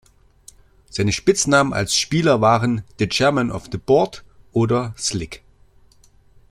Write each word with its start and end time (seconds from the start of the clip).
Seine 0.89 1.11
Spitznamen 1.11 1.73
als 1.73 1.95
Spieler 1.95 2.41
waren 2.41 2.83
"The 2.97 3.07
Chairman 3.07 3.51
of 3.51 3.65
the 3.71 3.77
Board" 3.77 4.23
oder 4.51 4.95
"Slick". 4.97 5.43